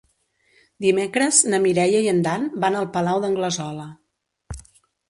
[0.85, 3.89] Dimecres na Mireia i en Dan van al Palau d'Anglesola.